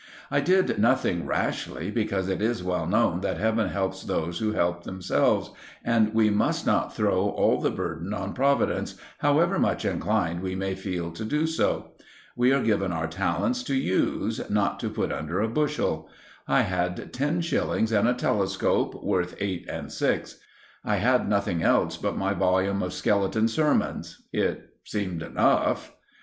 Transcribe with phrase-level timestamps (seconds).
[0.31, 4.83] I did nothing rashly, because it is well known that Heaven helps those who help
[4.83, 5.51] themselves,
[5.85, 10.73] and we must not throw all the burden on Providence, however much inclined we may
[10.73, 11.91] feel to do so.
[12.35, 16.09] We are given our talents to use, not to put under a bushel.
[16.47, 20.39] I had ten shillings and a telescope, worth eight and six.
[20.83, 24.23] I had nothing else but my volume of Skeleton Sermons.
[24.33, 25.91] It seemed enough.